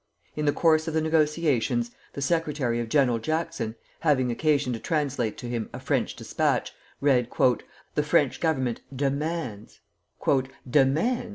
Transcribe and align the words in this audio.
In 0.35 0.45
the 0.45 0.51
course 0.51 0.87
of 0.87 0.95
the 0.95 1.01
negotiations 1.01 1.91
the 2.13 2.23
secretary 2.23 2.79
of 2.79 2.89
General 2.89 3.19
Jackson, 3.19 3.75
having 3.99 4.31
occasion 4.31 4.73
to 4.73 4.79
translate 4.79 5.37
to 5.37 5.45
him 5.45 5.69
a 5.73 5.79
French 5.79 6.15
despatch, 6.15 6.73
read, 7.01 7.27
"The 7.93 8.01
French 8.01 8.39
Government 8.39 8.81
demands" 8.97 9.79
"Demands!" 10.67 11.29